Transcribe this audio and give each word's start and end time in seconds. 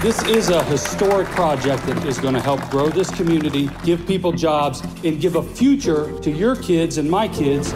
This 0.00 0.22
is 0.28 0.48
a 0.48 0.62
historic 0.62 1.26
project 1.30 1.84
that 1.86 2.06
is 2.06 2.20
going 2.20 2.34
to 2.34 2.40
help 2.40 2.60
grow 2.70 2.88
this 2.88 3.10
community, 3.10 3.68
give 3.82 4.06
people 4.06 4.30
jobs, 4.30 4.80
and 5.04 5.18
give 5.18 5.36
a 5.36 5.42
future 5.42 6.06
to 6.20 6.30
your 6.30 6.54
kids 6.54 6.98
and 6.98 7.10
my 7.10 7.28
kids. 7.28 7.74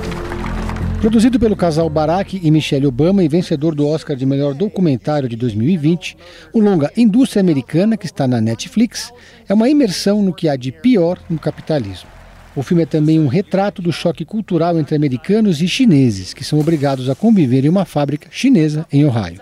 Produzido 1.01 1.37
pelo 1.41 1.57
casal 1.57 1.91
Barack 1.91 2.41
e 2.41 2.49
Michelle 2.49 2.87
Obama 2.87 3.25
e 3.25 3.29
vencedor 3.29 3.75
do 3.75 3.89
Oscar 3.89 4.15
de 4.15 4.25
melhor 4.25 4.55
documentário 4.55 5.29
de 5.29 5.35
2020, 5.35 6.17
o 6.53 6.61
longa 6.61 6.93
Indústria 6.97 7.41
Americana, 7.41 7.97
que 7.97 8.07
está 8.07 8.29
na 8.29 8.41
Netflix, 8.41 9.13
é 9.49 9.53
uma 9.53 9.69
imersão 9.69 10.23
no 10.23 10.33
que 10.33 10.49
há 10.49 10.55
de 10.55 10.71
pior 10.71 11.19
no 11.29 11.41
capitalismo. 11.41 12.09
O 12.55 12.63
filme 12.63 12.85
é 12.85 12.87
também 12.87 13.19
um 13.19 13.27
retrato 13.27 13.83
do 13.83 13.93
choque 13.93 14.25
cultural 14.25 14.79
entre 14.79 14.95
americanos 14.95 15.61
e 15.61 15.67
chineses, 15.67 16.33
que 16.33 16.45
são 16.45 16.61
obrigados 16.61 17.11
a 17.11 17.17
conviver 17.17 17.65
em 17.65 17.69
uma 17.69 17.85
fábrica 17.85 18.29
chinesa 18.31 18.87
em 18.93 19.05
Ohio. 19.05 19.41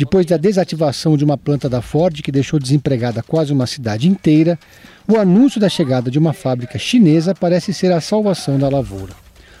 Depois 0.00 0.24
da 0.24 0.38
desativação 0.38 1.14
de 1.14 1.22
uma 1.22 1.36
planta 1.36 1.68
da 1.68 1.82
Ford 1.82 2.22
que 2.22 2.32
deixou 2.32 2.58
desempregada 2.58 3.22
quase 3.22 3.52
uma 3.52 3.66
cidade 3.66 4.08
inteira, 4.08 4.58
o 5.06 5.18
anúncio 5.18 5.60
da 5.60 5.68
chegada 5.68 6.10
de 6.10 6.18
uma 6.18 6.32
fábrica 6.32 6.78
chinesa 6.78 7.34
parece 7.34 7.74
ser 7.74 7.92
a 7.92 8.00
salvação 8.00 8.58
da 8.58 8.66
lavoura. 8.66 9.12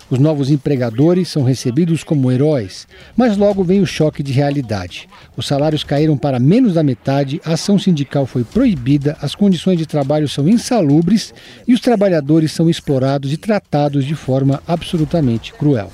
Os 0.08 0.18
novos 0.18 0.50
empregadores 0.50 1.28
são 1.28 1.42
recebidos 1.42 2.02
como 2.02 2.32
heróis, 2.32 2.88
mas 3.14 3.36
logo 3.36 3.62
vem 3.62 3.82
o 3.82 3.86
choque 3.86 4.22
de 4.22 4.32
realidade. 4.32 5.10
Os 5.36 5.46
salários 5.46 5.84
caíram 5.84 6.16
para 6.16 6.38
menos 6.38 6.72
da 6.72 6.82
metade, 6.82 7.38
a 7.44 7.52
ação 7.52 7.78
sindical 7.78 8.24
foi 8.24 8.42
proibida, 8.42 9.18
as 9.20 9.34
condições 9.34 9.76
de 9.76 9.84
trabalho 9.84 10.26
são 10.26 10.48
insalubres 10.48 11.34
e 11.68 11.74
os 11.74 11.80
trabalhadores 11.80 12.50
são 12.50 12.70
explorados 12.70 13.30
e 13.30 13.36
tratados 13.36 14.06
de 14.06 14.14
forma 14.14 14.62
absolutamente 14.66 15.52
cruel. 15.52 15.92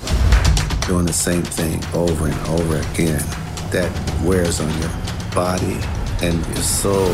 Doing 0.87 1.03
the 1.03 1.11
same 1.11 1.43
thing 1.43 1.81
over 1.93 2.29
and 2.29 2.49
over 2.49 2.79
again 2.93 3.46
that 3.71 3.89
wears 4.23 4.59
on 4.59 4.69
your 4.79 4.91
body 5.33 5.77
and 6.21 6.35
your 6.53 6.63
soul. 6.63 7.11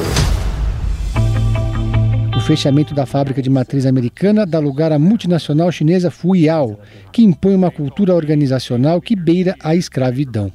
O 2.35 2.41
fechamento 2.41 2.93
da 2.93 3.05
fábrica 3.05 3.41
de 3.41 3.49
matriz 3.49 3.85
americana 3.85 4.45
dá 4.45 4.59
lugar 4.59 4.91
à 4.91 4.99
multinacional 4.99 5.71
chinesa 5.71 6.11
Fuyao, 6.11 6.79
que 7.11 7.23
impõe 7.23 7.55
uma 7.55 7.71
cultura 7.71 8.13
organizacional 8.13 9.01
que 9.01 9.15
beira 9.15 9.55
a 9.61 9.75
escravidão. 9.75 10.51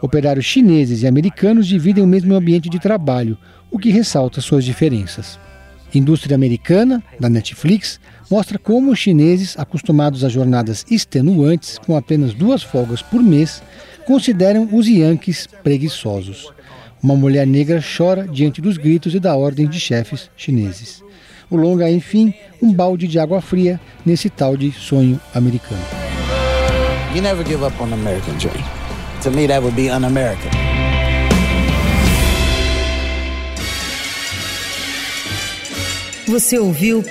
Operários 0.00 0.44
chineses 0.44 1.02
e 1.02 1.06
americanos 1.06 1.66
dividem 1.66 2.04
o 2.04 2.06
mesmo 2.06 2.34
ambiente 2.34 2.68
de 2.68 2.78
trabalho, 2.78 3.36
o 3.70 3.78
que 3.78 3.90
ressalta 3.90 4.40
suas 4.40 4.64
diferenças. 4.64 5.38
Indústria 5.94 6.34
Americana, 6.34 7.02
da 7.18 7.28
Netflix, 7.28 8.00
mostra 8.30 8.58
como 8.58 8.90
os 8.90 8.98
chineses, 8.98 9.58
acostumados 9.58 10.24
a 10.24 10.28
jornadas 10.28 10.84
extenuantes 10.90 11.78
com 11.78 11.96
apenas 11.96 12.34
duas 12.34 12.62
folgas 12.62 13.00
por 13.00 13.22
mês, 13.22 13.62
consideram 14.06 14.68
os 14.72 14.86
Yankees 14.86 15.46
preguiçosos. 15.62 16.52
Uma 17.02 17.16
mulher 17.16 17.46
negra 17.46 17.82
chora 17.82 18.26
diante 18.26 18.60
dos 18.60 18.76
gritos 18.76 19.14
e 19.14 19.20
da 19.20 19.36
ordem 19.36 19.66
de 19.66 19.78
chefes 19.78 20.30
chineses. 20.36 21.02
O 21.50 21.56
longa 21.56 21.88
é, 21.88 21.92
enfim, 21.92 22.32
um 22.62 22.72
balde 22.72 23.06
de 23.06 23.18
água 23.18 23.40
fria 23.40 23.78
nesse 24.04 24.30
tal 24.30 24.56
de 24.56 24.72
sonho 24.72 25.20
americano. 25.34 25.82
You 27.14 27.22
never 27.22 27.44
give 27.44 27.62
up 27.62 27.80
on 27.80 27.88
the 27.88 27.94
American 27.94 28.36
dream. 28.38 28.64
To 29.22 29.30
me 29.30 29.46
that 29.46 29.62
would 29.62 29.76
be 29.76 29.88
un-American. 29.88 30.50
Você 36.26 36.58
ouviu 36.58 37.04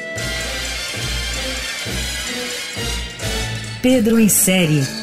Pedro 3.82 4.20
em 4.20 4.28
série. 4.28 5.03